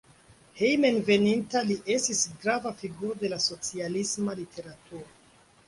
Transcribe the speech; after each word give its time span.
Hejmenveninta 0.61 1.61
li 1.67 1.77
estis 1.97 2.23
grava 2.45 2.73
figuro 2.81 3.21
de 3.27 3.33
la 3.37 3.41
socialisma 3.47 4.39
literaturo. 4.43 5.07